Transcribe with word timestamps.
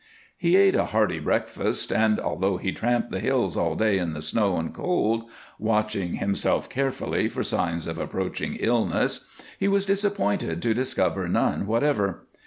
He 0.35 0.55
ate 0.55 0.73
a 0.73 0.85
hearty 0.85 1.19
breakfast, 1.19 1.91
and, 1.93 2.19
although 2.19 2.57
he 2.57 2.71
tramped 2.71 3.11
the 3.11 3.19
hills 3.19 3.55
all 3.55 3.75
day 3.75 3.99
in 3.99 4.13
the 4.13 4.21
snow 4.23 4.57
and 4.57 4.73
cold, 4.73 5.29
watching 5.59 6.15
himself 6.15 6.67
carefully 6.71 7.29
for 7.29 7.43
signs 7.43 7.85
of 7.85 7.99
approaching 7.99 8.55
illness, 8.55 9.27
he 9.59 9.67
was 9.67 9.85
disappointed 9.85 10.59
to 10.63 10.73
discover 10.73 11.29
none 11.29 11.67
whatever. 11.67 12.23